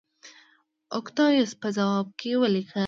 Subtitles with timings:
[0.95, 2.79] اوکتایوس په ځواب کې ولیکل